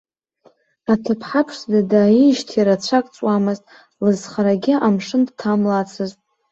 [0.93, 3.63] Аҭыԥҳа ԥшӡа дааижьҭеи рацәак ҵуамызт,
[4.03, 6.19] лызхарагьы амшын дҭамлацызт.